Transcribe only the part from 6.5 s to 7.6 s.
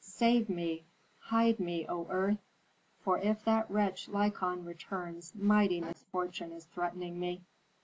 is threatening me."